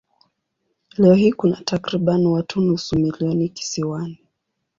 Leo 0.97 1.13
hii 1.15 1.31
kuna 1.33 1.55
takriban 1.55 2.25
watu 2.25 2.61
nusu 2.61 2.99
milioni 2.99 3.49
kisiwani. 3.49 4.19